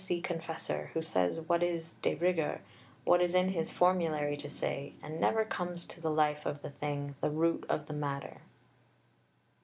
[0.03, 0.19] C.
[0.19, 2.61] Confessor, who says what is de rigueur,
[3.03, 6.71] what is in his Formulary to say, and never comes to the life of the
[6.71, 8.41] thing, the root of the matter.